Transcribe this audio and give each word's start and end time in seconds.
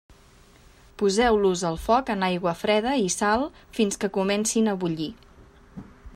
Poseu-los 1.01 1.63
al 1.69 1.77
foc 1.83 2.09
en 2.15 2.25
aigua 2.29 2.55
freda 2.63 2.95
i 3.03 3.13
sal 3.17 3.47
fins 3.79 4.03
que 4.05 4.13
comencin 4.19 4.73
a 4.73 4.77
bullir. 4.85 5.11